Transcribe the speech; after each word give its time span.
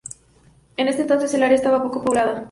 En 0.77 0.87
ese 0.87 1.01
entonces 1.01 1.31
el 1.35 1.43
área 1.43 1.55
estaba 1.55 1.83
poco 1.83 2.01
poblada. 2.01 2.39